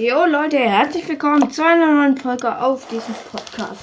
Jo 0.00 0.24
Leute, 0.24 0.58
herzlich 0.58 1.06
willkommen 1.08 1.50
zu 1.50 1.62
einer 1.62 1.86
neuen 1.92 2.16
Folge 2.16 2.56
auf 2.58 2.86
diesem 2.88 3.14
Podcast. 3.30 3.82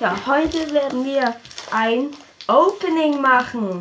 Ja, 0.00 0.14
heute 0.26 0.70
werden 0.74 1.02
wir 1.06 1.34
ein 1.72 2.10
Opening 2.46 3.22
machen. 3.22 3.78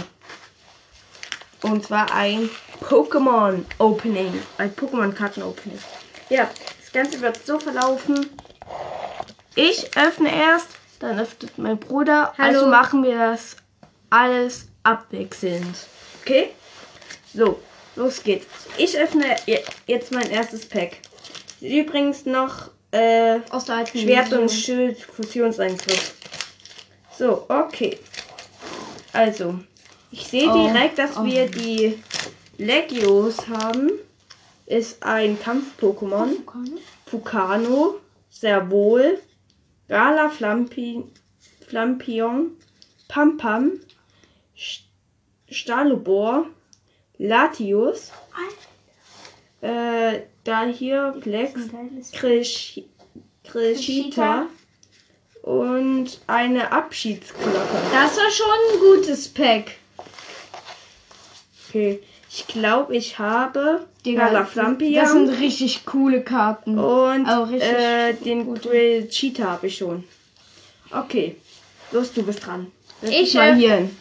Und 1.64 1.86
zwar 1.86 2.14
ein 2.14 2.50
Pokémon 2.88 3.66
Opening. 3.80 4.42
Ein 4.58 4.74
Pokémon 4.74 5.12
Karten 5.12 5.44
Opening. 5.44 5.78
Ja, 6.30 6.50
das 6.82 6.94
Ganze 6.94 7.20
wird 7.20 7.46
so 7.46 7.60
verlaufen. 7.60 8.30
Ich 9.56 9.98
öffne 9.98 10.34
erst, 10.34 10.70
dann 11.00 11.20
öffnet 11.20 11.58
mein 11.58 11.78
Bruder. 11.78 12.34
Hallo. 12.38 12.60
Also 12.60 12.68
machen 12.68 13.04
wir 13.04 13.18
das 13.18 13.58
alles 14.10 14.68
abwechselnd. 14.84 15.76
Okay? 16.22 16.52
So, 17.34 17.60
los 17.98 18.24
geht's. 18.24 18.46
Ich 18.78 18.98
öffne 18.98 19.36
je- 19.46 19.64
jetzt 19.88 20.14
mein 20.14 20.30
erstes 20.30 20.66
Pack. 20.70 21.00
Übrigens 21.62 22.26
noch 22.26 22.70
äh, 22.92 23.40
Schwert 23.94 24.34
und. 24.34 24.52
Schild 24.52 25.00
Fusionsangriff. 25.00 26.14
So, 27.18 27.46
okay. 27.50 27.98
Also, 29.14 29.60
ich 30.12 30.28
sehe 30.28 30.50
Oh, 30.50 30.68
direkt, 30.68 30.98
dass 31.00 31.18
oh. 31.18 31.24
wir 31.24 31.48
die 31.48 31.98
Legios 32.58 33.48
haben. 33.48 33.92
Ist 34.66 35.04
ein 35.04 35.40
Kampf-Pokémon. 35.40 36.30
Fukano, 37.06 38.00
Servol, 38.30 39.20
Gala 39.88 40.30
Flampi, 40.30 41.04
Flampion, 41.68 42.58
Pampam, 43.08 43.74
St- 44.58 44.86
Stalubor, 45.50 46.48
Latius, 47.20 48.12
äh, 49.62 50.22
da 50.44 50.66
hier 50.66 51.16
Krish, 52.14 52.82
Krishita 53.44 54.48
und 55.42 56.20
eine 56.28 56.72
Abschiedsglocke. 56.72 57.58
Das 57.92 58.18
war 58.18 58.32
schon 58.32 58.46
ein 58.74 58.80
gutes 58.80 59.28
Pack. 59.28 59.72
Okay, 61.70 62.02
ich 62.30 62.48
glaube, 62.48 62.96
ich 62.96 63.20
habe 63.20 63.86
Digga, 64.06 64.28
Gala 64.28 64.48
Das 64.94 65.12
sind 65.12 65.30
richtig 65.40 65.86
coole 65.86 66.22
Karten. 66.22 66.78
und 66.78 67.28
äh, 67.60 68.14
den 68.14 68.54
Duell 68.56 69.08
Cheetah 69.08 69.52
habe 69.52 69.68
ich 69.68 69.78
schon. 69.78 70.04
Okay, 70.92 71.36
los, 71.92 72.14
du 72.14 72.24
bist 72.24 72.46
dran. 72.46 72.72
Setz 73.02 73.12
Ich, 73.12 73.32
hin. 73.40 73.96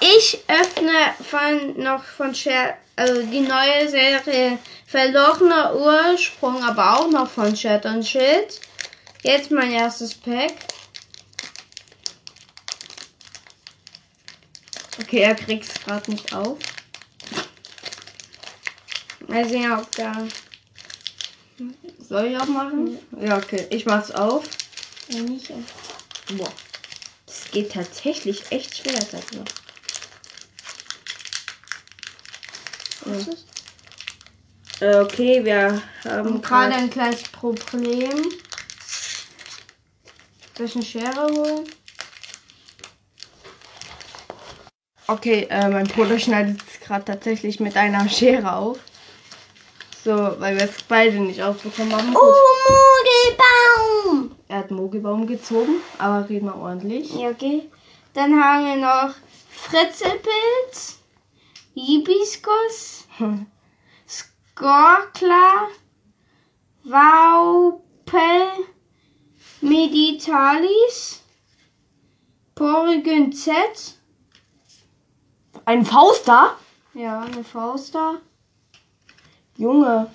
Ich 0.00 0.44
öffne 0.48 0.92
von 1.28 1.82
noch 1.82 2.04
von 2.04 2.34
Scher 2.34 2.76
also 2.98 3.22
die 3.22 3.40
neue 3.40 3.88
Serie 3.88 4.58
Verlorener 4.86 5.74
Ursprung, 5.76 6.62
aber 6.64 6.98
auch 6.98 7.10
noch 7.10 7.30
von 7.30 7.54
Schwert 7.54 7.86
und 7.86 8.06
Schild. 8.06 8.60
Jetzt 9.22 9.50
mein 9.50 9.70
erstes 9.70 10.14
Pack. 10.14 10.52
Okay, 15.00 15.20
er 15.20 15.34
kriegt's 15.34 15.74
gerade 15.84 16.10
nicht 16.10 16.34
auf. 16.34 16.58
Mal 19.26 19.48
sehen, 19.48 19.72
ob 19.72 19.90
da. 19.92 20.26
Soll 22.00 22.26
ich 22.26 22.38
auch 22.38 22.46
machen? 22.46 22.98
Ja, 23.20 23.36
okay. 23.36 23.66
Ich 23.70 23.84
mach's 23.84 24.10
auf. 24.10 24.44
Ja, 25.08 25.20
nicht. 25.20 25.50
Boah. 26.36 26.52
Das 27.26 27.50
geht 27.50 27.72
tatsächlich 27.72 28.50
echt 28.50 28.78
schwer, 28.78 29.00
sag 29.00 29.34
mal. 29.34 29.44
Was 33.04 33.28
ist? 33.28 33.46
Äh, 34.80 35.00
okay, 35.00 35.44
wir 35.44 35.82
haben 36.04 36.40
gerade. 36.40 36.74
ein 36.74 36.90
kleines 36.90 37.22
Problem. 37.24 38.30
Soll 40.56 40.66
ich 40.66 40.74
eine 40.74 40.84
Schere 40.84 41.26
holen? 41.26 41.64
Okay, 45.06 45.46
äh, 45.48 45.68
mein 45.68 45.86
Bruder 45.86 46.18
schneidet 46.18 46.60
es 46.70 46.80
gerade 46.80 47.04
tatsächlich 47.04 47.60
mit 47.60 47.76
einer 47.76 48.08
Schere 48.08 48.54
auf. 48.54 48.78
So, 50.04 50.12
weil 50.38 50.56
wir 50.56 50.64
es 50.64 50.82
beide 50.86 51.18
nicht 51.18 51.42
aufbekommen 51.42 51.92
haben. 51.92 52.14
Gut. 52.14 52.22
Oh, 52.22 52.78
Mogelbaum! 54.08 54.36
Er 54.48 54.58
hat 54.58 54.70
Mogelbaum 54.70 55.26
gezogen, 55.26 55.76
aber 55.98 56.28
reden 56.28 56.46
wir 56.46 56.56
ordentlich. 56.56 57.14
Ja, 57.14 57.30
okay. 57.30 57.68
Dann 58.14 58.42
haben 58.42 58.66
wir 58.66 58.76
noch 58.76 59.14
Fritzelpilz, 59.50 60.97
Hibiskus, 61.78 63.06
Skorkla, 64.06 65.68
Vaupel, 66.84 68.48
Meditalis, 69.60 71.22
Porygon 72.54 73.32
Z, 73.32 73.52
Ein 75.64 75.84
Fauster? 75.84 76.56
ja, 76.94 77.20
eine 77.20 77.44
Faust 77.44 77.94
da. 77.94 78.14
Junge. 79.56 80.10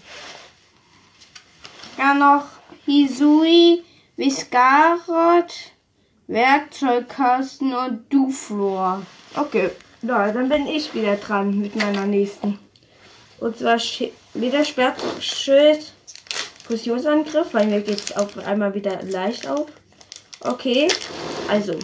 Dann 1.95 2.19
noch 2.19 2.45
Hisui, 2.85 3.83
Viscarot, 4.17 5.53
Werkzeugkasten 6.27 7.73
und 7.73 8.11
Duflor. 8.11 9.03
Okay, 9.35 9.71
ja, 10.03 10.31
dann 10.31 10.49
bin 10.49 10.67
ich 10.67 10.93
wieder 10.93 11.15
dran 11.15 11.59
mit 11.59 11.75
meiner 11.75 12.05
nächsten. 12.05 12.59
Und 13.39 13.57
zwar 13.57 13.77
wieder 14.33 14.63
Schwertschild 14.63 15.91
Fusionsangriff, 16.65 17.53
weil 17.53 17.67
mir 17.67 17.81
geht 17.81 17.99
es 17.99 18.15
auf 18.15 18.37
einmal 18.37 18.73
wieder 18.73 19.01
leicht 19.03 19.47
auf. 19.47 19.67
Okay, 20.39 20.87
also. 21.49 21.77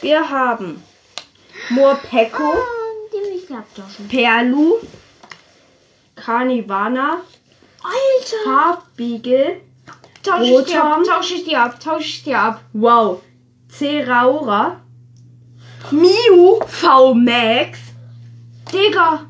Wir 0.00 0.28
haben 0.28 0.82
Morpeko, 1.70 2.54
mich 3.30 3.50
abtauschen. 3.50 4.08
Perlu, 4.08 4.78
Carnivana, 6.16 7.22
Alter! 7.82 8.36
Farbbiegel, 8.44 9.60
Tausch 10.22 10.48
ich 10.48 10.64
die 10.66 10.76
ab, 10.76 11.00
tausch 11.04 11.32
ich 11.32 11.44
die 11.44 11.56
ab, 11.56 11.80
tausch 11.80 12.06
ich 12.06 12.24
die 12.24 12.34
ab. 12.34 12.60
wow, 12.72 13.20
Ceraura, 13.68 14.81
Mew 15.90 16.60
V-Max, 16.66 17.78
Digga! 18.72 19.26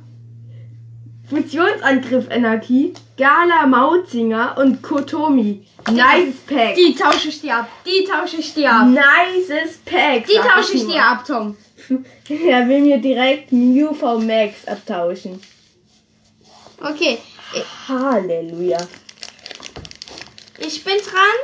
Fusionsangriff 1.29 2.29
Energie, 2.31 2.93
Gala 3.17 3.67
Mauzinger 3.67 4.57
und 4.59 4.83
Kotomi. 4.83 5.67
Nice 5.91 6.35
Pack. 6.47 6.75
Die 6.75 6.95
tausche 6.95 7.29
ich 7.29 7.41
dir 7.41 7.57
ab, 7.57 7.69
die 7.87 8.05
tausche 8.05 8.37
ich 8.37 8.53
dir 8.55 8.71
ab. 8.71 8.87
Nices 8.87 9.79
Pack. 9.85 10.27
Die 10.27 10.37
tausche 10.37 10.75
ich 10.75 10.87
dir 10.87 11.03
ab, 11.03 11.25
Tom. 11.27 11.57
Er 12.29 12.69
will 12.69 12.81
mir 12.81 12.99
direkt 12.99 13.51
Mew 13.51 13.93
V-Max 13.95 14.67
abtauschen. 14.67 15.41
Okay, 16.81 17.19
Halleluja. 17.89 18.79
ich 20.59 20.84
bin 20.84 20.99
dran. 20.99 21.39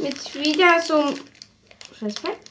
Mit 0.00 0.34
wieder 0.34 0.80
so 0.84 0.94
einem 0.96 1.14
Respekt. 2.02 2.50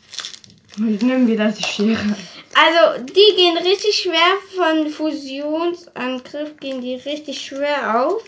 Ich 0.75 1.01
nehme 1.01 1.27
wieder 1.27 1.49
die 1.51 1.63
Schere. 1.63 2.15
Also, 2.55 3.03
die 3.03 3.35
gehen 3.35 3.57
richtig 3.57 3.95
schwer 3.95 4.37
von 4.55 4.89
Fusionsangriff, 4.89 6.57
gehen 6.59 6.81
die 6.81 6.95
richtig 6.95 7.41
schwer 7.41 8.01
auf. 8.01 8.23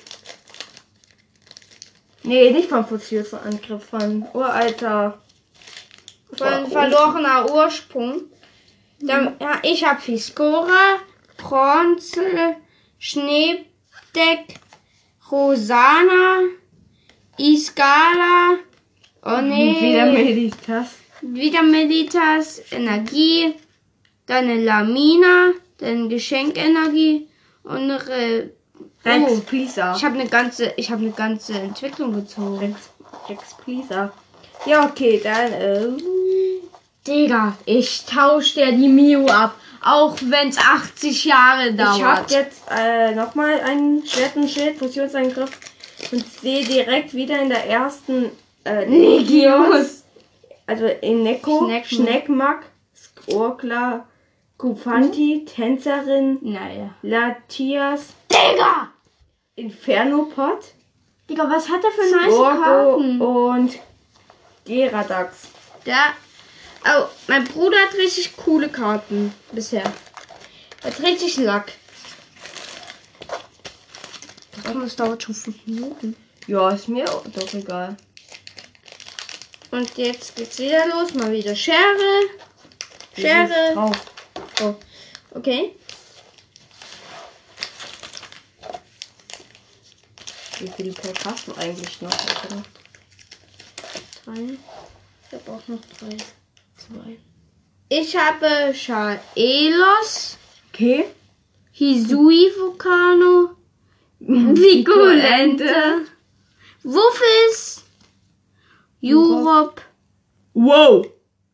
Nee, 2.24 2.52
nicht 2.52 2.70
vom 2.70 2.86
Fusionsangriff, 2.86 3.86
von 3.86 4.26
uralter. 4.34 5.20
Von 6.38 6.68
verlorener 6.68 7.52
Ursprung. 7.52 8.24
Dann, 9.00 9.36
ja, 9.40 9.60
ich 9.64 9.84
habe 9.84 10.02
Fiskora, 10.02 11.00
Bronzel, 11.38 12.56
Schneedeck, 12.98 14.60
Rosana, 15.32 16.42
Iskala, 17.38 18.58
oh 19.24 19.42
nee, 19.44 19.76
Wieder 19.80 20.06
Meditas. 20.06 21.05
Wieder 21.34 21.64
Meditas, 21.64 22.62
Energie, 22.72 23.56
dann 24.28 24.46
eine 24.50 24.64
Lamina, 24.64 25.52
dann 25.78 26.10
Geschenkenergie 26.10 27.28
und 27.64 27.78
eine 27.78 28.08
Re 28.08 28.50
Rex 29.06 29.32
Oh, 29.32 29.40
Pleaser. 29.42 29.94
ich 29.96 30.04
habe 30.04 30.20
eine 30.20 30.28
ganze, 30.30 30.74
ich 30.78 30.90
habe 30.92 31.02
eine 31.02 31.12
ganze 31.12 31.54
Entwicklung 31.54 32.14
gezogen. 32.14 32.58
Rex, 32.58 32.90
Rex 33.30 33.56
Pleaser. 33.64 34.12
Ja, 34.66 34.86
okay, 34.86 35.22
dann. 35.24 35.54
Äh, 35.54 35.88
Digga, 37.08 37.56
ich 37.66 38.04
tausche 38.06 38.56
dir 38.56 38.72
die 38.72 38.88
Mio 38.88 39.28
ab, 39.28 39.54
auch 39.84 40.18
wenn 40.22 40.50
es 40.50 40.58
80 40.58 41.26
Jahre 41.26 41.70
Ich 41.70 41.80
habe 41.80 42.00
dauert. 42.02 42.32
jetzt 42.32 42.64
äh, 42.76 43.14
nochmal 43.14 43.60
einen 43.60 44.04
Schwert 44.08 44.36
und 44.36 44.50
Schild 44.50 44.78
Fusionsangriff 44.78 45.52
und 46.12 46.26
sehe 46.42 46.66
direkt 46.66 47.14
wieder 47.14 47.40
in 47.40 47.50
der 47.50 47.70
ersten 47.70 48.32
äh, 48.64 48.86
Legios. 48.90 50.05
Also 50.68 50.86
in 50.86 51.24
Neko, 51.24 51.66
Schnecken. 51.66 51.86
Schneckmack, 51.98 52.66
Skorkla, 52.96 54.06
Kufanti, 54.58 55.46
Tänzerin, 55.46 56.38
Naja. 56.42 56.94
Latias, 57.02 58.14
Digga! 58.32 58.90
Infernopod, 59.56 60.74
Digga, 61.30 61.50
was 61.50 61.70
hat 61.70 61.84
er 61.84 61.92
für 61.92 62.16
nice 62.16 62.36
Karten? 62.36 63.22
und 63.22 63.80
Geradax. 64.66 65.48
Der. 65.86 66.14
Oh, 66.88 67.06
mein 67.28 67.46
Bruder 67.46 67.78
hat 67.78 67.96
richtig 67.96 68.36
coole 68.38 68.70
Karten 68.70 69.34
bisher. 69.52 69.84
Er 70.84 70.92
hat 70.92 71.02
richtig 71.02 71.38
Lack. 71.38 71.72
Das 74.64 74.96
dauert 74.96 75.24
schon 75.24 75.34
fünf 75.36 75.66
Minuten. 75.66 76.16
Ja, 76.48 76.70
ist 76.70 76.88
mir 76.90 77.06
doch 77.06 77.54
egal. 77.54 77.98
Und 79.76 79.98
jetzt 79.98 80.38
geht's 80.38 80.58
wieder 80.58 80.88
los. 80.88 81.14
Mal 81.16 81.34
wieder 81.34 81.54
Schere. 81.54 82.30
Schere. 83.14 83.74
Oh. 84.62 84.74
Okay. 85.32 85.76
Wie 90.60 90.72
viele 90.78 90.94
Pack 90.94 91.26
hast 91.26 91.50
du 91.50 91.56
eigentlich 91.56 92.02
noch? 92.02 92.10
Drei. 94.24 94.58
Ich 95.28 95.34
habe 95.34 95.52
auch 95.52 95.68
noch 95.68 95.82
drei. 96.00 96.16
Zwei. 96.78 97.18
Ich 97.90 98.16
habe 98.16 98.74
Chaelos, 98.74 100.38
Okay. 100.72 101.08
Hisui 101.74 102.50
Vulcano, 102.58 103.58
Vicolente, 104.20 106.06
Wuffis, 106.84 107.85
Europe. 109.02 109.82
Wow! 110.54 111.06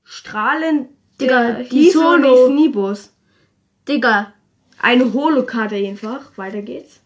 Strahlen. 0.04 0.90
Digga, 1.20 1.64
die 1.64 1.90
Solo. 1.92 2.50
Nibus. 2.50 3.12
Digga, 3.88 4.34
Eine 4.80 5.14
Holokarte 5.14 5.76
einfach. 5.76 6.38
Weiter 6.38 6.62
geht's. 6.62 7.00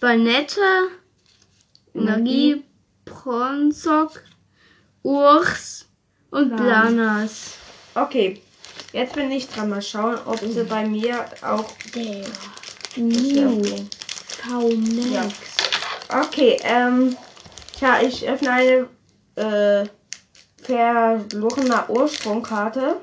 Banette, 0.00 0.60
Energie, 1.94 2.64
Bronzok, 3.04 4.22
Urs 5.02 5.86
und 6.30 6.56
Plan. 6.56 6.94
Planas. 6.94 7.54
Okay. 7.94 8.40
Jetzt 8.92 9.14
bin 9.14 9.30
ich 9.30 9.48
dran. 9.48 9.70
Mal 9.70 9.82
schauen, 9.82 10.18
ob 10.26 10.38
sie 10.40 10.64
bei 10.64 10.86
mir 10.86 11.24
auch. 11.42 11.70
Der. 11.94 12.20
Ja. 12.20 12.26
New. 12.96 13.62
V-Max. 14.42 15.36
Okay, 16.08 16.58
ähm. 16.62 17.16
Ja, 17.80 18.00
ich 18.02 18.28
öffne 18.28 18.50
eine 18.50 18.88
äh, 19.36 19.84
verlorene 20.62 21.84
Ursprungkarte. 21.88 22.96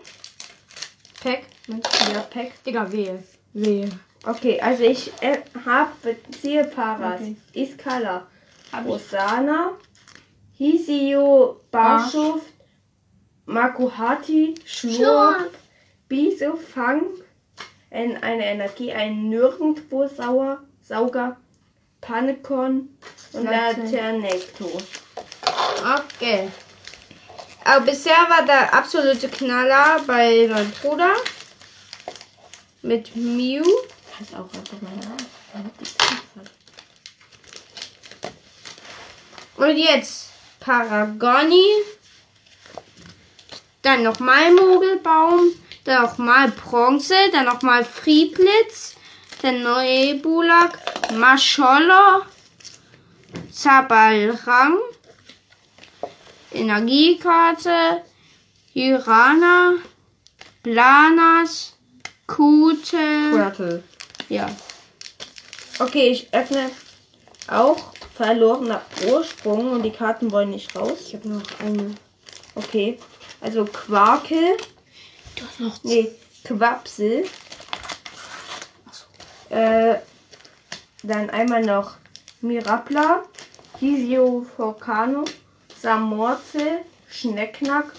Pack. 1.22 1.44
Ja, 1.68 2.22
Pack. 2.22 2.64
Digga, 2.64 2.92
wehe. 2.92 3.24
Wehe. 3.54 3.90
Okay, 4.26 4.60
also 4.60 4.84
ich 4.84 5.12
äh, 5.22 5.40
habe 5.66 6.16
ziehe 6.42 6.64
Paras, 6.66 7.22
Okay. 7.22 7.36
Iskala. 7.54 8.28
Osana, 8.86 9.72
Hisio, 10.58 11.62
Barschuft, 11.72 12.54
Makuhati, 13.46 14.56
Schlurp, 14.66 15.52
Biso, 16.08 16.56
Fang, 16.56 17.04
ein, 17.90 18.22
eine 18.22 18.46
Energie, 18.46 18.92
ein 18.92 19.30
Nirgendwo 19.30 20.08
Sauer, 20.08 20.60
Sauger, 20.82 21.38
Panekon 22.02 22.90
und 23.34 23.44
Laterne. 23.44 23.84
Laternecto. 23.92 24.70
Okay. 25.80 26.52
Aber 27.64 27.86
bisher 27.86 28.16
war 28.30 28.46
der 28.46 28.74
absolute 28.74 29.30
Knaller 29.30 30.02
bei 30.06 30.48
meinem 30.50 30.72
Bruder. 30.72 31.16
Mit 32.82 33.16
Mew. 33.16 33.64
Kannst 34.18 34.34
auch 34.34 34.50
einfach 34.54 34.82
mal 34.82 34.92
Und 39.58 39.78
jetzt 39.78 40.30
Paragoni. 40.60 41.66
Dann 43.82 44.04
nochmal 44.04 44.54
Mogelbaum. 44.54 45.52
Dann 45.84 46.04
nochmal 46.04 46.50
Bronze. 46.50 47.16
Dann 47.32 47.46
nochmal 47.46 47.84
Friedblitz. 47.84 48.96
Dann 49.42 49.64
Nebulak. 49.64 50.80
Mascholo. 51.12 52.24
Zabalrang. 53.52 54.78
Energiekarte. 56.52 58.04
Hirana. 58.74 59.74
Planas. 60.64 61.76
Kute. 62.28 62.98
Rattle. 63.34 63.84
Ja. 64.30 64.50
Okay, 65.80 66.10
ich 66.10 66.34
öffne 66.34 66.70
auch 67.48 67.94
verlorener 68.16 68.82
Ursprung 69.08 69.72
und 69.72 69.84
die 69.84 69.92
Karten 69.92 70.32
wollen 70.32 70.52
nicht 70.52 70.76
raus. 70.76 70.98
Ich 71.08 71.16
habe 71.16 71.30
noch 71.30 71.60
eine. 71.60 71.96
Okay, 72.56 73.00
also 73.42 73.66
Quarkel, 73.66 74.58
Du 75.40 75.46
hast 75.46 75.60
noch 75.60 75.84
nee, 75.84 76.12
Quapsel. 76.44 77.26
Äh, 79.50 79.96
dann 81.02 81.30
einmal 81.30 81.64
noch 81.64 81.96
Mirapla, 82.42 83.24
Hisio 83.80 84.46
Volcano, 84.58 85.24
Samorze, 85.82 86.80
Schnecknack, 87.10 87.94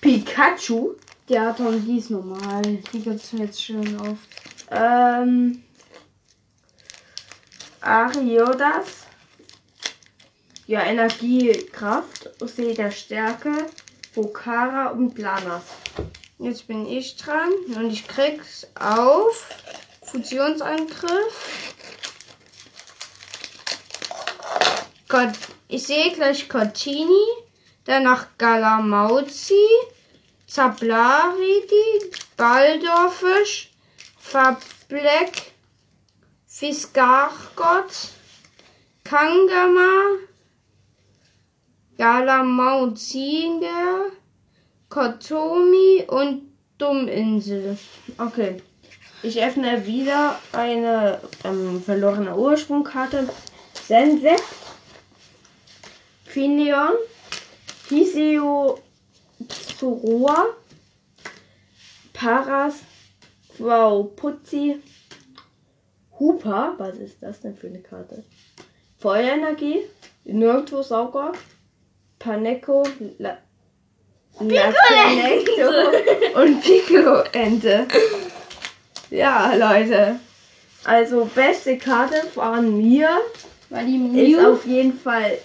Pikachu, 0.00 0.94
Der 1.28 1.46
hat 1.46 1.60
und 1.60 1.84
die 1.86 1.98
ist 1.98 2.10
normal. 2.10 2.62
Die 2.92 3.00
gibt's 3.00 3.32
jetzt 3.32 3.62
schön 3.62 3.98
oft. 3.98 4.28
ähm, 4.70 5.62
Ariodas, 7.80 9.06
ja, 10.66 10.82
Energie, 10.82 11.52
Kraft, 11.72 12.30
See 12.40 12.74
der 12.74 12.90
Stärke, 12.90 13.66
Bokara 14.14 14.88
und 14.88 15.14
Planas. 15.14 15.64
Jetzt 16.38 16.66
bin 16.66 16.86
ich 16.86 17.16
dran 17.16 17.50
und 17.74 17.90
ich 17.90 18.06
krieg's 18.06 18.66
auf 18.74 19.48
Fusionsangriff. 20.02 21.74
Gott, 25.08 25.32
ich 25.68 25.84
sehe 25.84 26.12
gleich 26.12 26.48
Cortini, 26.48 27.24
danach 27.84 28.26
Galamauzi, 28.38 29.66
Zablaridi, 30.46 32.10
Baldorfisch, 32.36 33.70
Fableck, 34.18 35.52
Fiskargott, 36.46 38.10
Kangama, 39.04 40.18
Galamauzinger, 41.98 44.10
Kotomi 44.88 46.04
und 46.06 46.54
Dumminsel. 46.78 47.76
Okay. 48.18 48.62
Ich 49.22 49.42
öffne 49.42 49.86
wieder 49.86 50.38
eine 50.52 51.20
ähm, 51.44 51.82
verlorene 51.82 52.36
Ursprungkarte. 52.36 53.28
Sense. 53.86 54.36
Fineon. 56.34 56.96
Hisio 57.88 58.80
Zoroa. 59.78 60.46
Paras. 62.12 62.80
Wow. 63.58 64.16
Putzi. 64.16 64.82
Hupa. 66.18 66.74
Was 66.76 66.96
ist 66.96 67.22
das 67.22 67.40
denn 67.40 67.56
für 67.56 67.68
eine 67.68 67.78
Karte? 67.78 68.24
Feuerenergie. 68.98 69.82
Nirgendwo 70.24 70.82
Sauger. 70.82 71.30
Paneco. 72.18 72.82
La 73.18 73.38
Laternecto 74.40 75.70
und 76.40 76.60
Piccolo-Ente. 76.60 77.86
Ja, 79.10 79.54
Leute. 79.54 80.18
Also, 80.82 81.30
beste 81.32 81.78
Karte 81.78 82.26
von 82.34 82.76
mir 82.76 83.20
Weil 83.70 83.86
die 83.86 83.94
ist 83.94 84.36
Mew 84.36 84.52
auf 84.52 84.66
jeden 84.66 84.98
Fall 84.98 85.38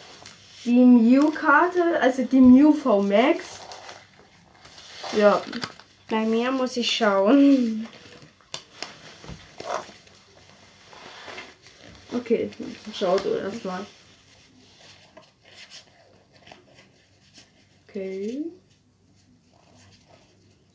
die 0.66 0.84
Mew-Karte, 0.86 2.00
also 2.02 2.24
die 2.24 2.42
Mew 2.42 2.74
V 2.74 3.02
Max. 3.02 3.60
Ja, 5.18 5.42
Bei 6.10 6.22
mir 6.26 6.52
muss 6.52 6.78
ich 6.78 6.90
schauen. 6.96 7.88
okay, 12.14 12.50
schau 12.94 13.18
du 13.18 13.30
das 13.40 13.64
mal. 13.64 13.86
Okay. 17.88 18.46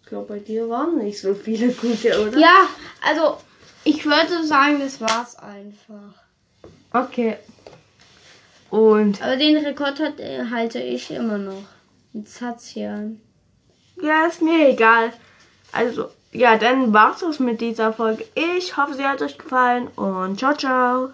Ich 0.02 0.06
glaube, 0.08 0.34
bei 0.34 0.38
dir 0.40 0.68
waren 0.68 0.98
nicht 0.98 1.20
so 1.20 1.34
viele 1.34 1.72
gute, 1.72 2.20
oder? 2.28 2.38
Ja, 2.38 2.68
also 3.02 3.38
ich 3.84 4.04
würde 4.04 4.44
sagen, 4.46 4.80
das 4.80 5.00
war's 5.00 5.36
einfach. 5.36 6.14
Okay. 6.92 7.38
Und 8.74 9.22
Aber 9.22 9.36
den 9.36 9.56
Rekord 9.56 10.00
hat, 10.00 10.18
äh, 10.18 10.46
halte 10.50 10.80
ich 10.80 11.08
immer 11.12 11.38
noch. 11.38 11.62
Mit 12.12 12.28
Satzian. 12.28 13.20
ja, 14.02 14.26
ist 14.26 14.42
mir 14.42 14.70
egal. 14.70 15.12
Also, 15.70 16.08
ja, 16.32 16.58
dann 16.58 16.92
war's 16.92 17.22
es 17.22 17.38
mit 17.38 17.60
dieser 17.60 17.92
Folge. 17.92 18.26
Ich 18.34 18.76
hoffe, 18.76 18.94
sie 18.94 19.04
hat 19.04 19.22
euch 19.22 19.38
gefallen 19.38 19.86
und 19.94 20.40
ciao, 20.40 20.56
ciao. 20.56 21.10